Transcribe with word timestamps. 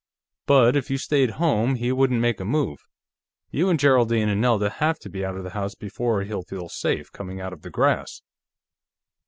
But 0.47 0.75
if 0.75 0.89
you 0.89 0.97
stayed 0.97 1.29
home, 1.37 1.75
he 1.75 1.91
wouldn't 1.91 2.21
make 2.21 2.39
a 2.39 2.43
move. 2.43 2.79
You 3.51 3.69
and 3.69 3.79
Geraldine 3.79 4.29
and 4.29 4.41
Nelda 4.41 4.71
have 4.71 4.97
to 4.97 5.11
be 5.11 5.23
out 5.23 5.37
of 5.37 5.43
the 5.43 5.51
house 5.51 5.75
before 5.75 6.23
he'll 6.23 6.41
feel 6.41 6.69
safe 6.69 7.11
coming 7.11 7.39
out 7.39 7.53
of 7.53 7.61
the 7.61 7.69
grass." 7.69 8.23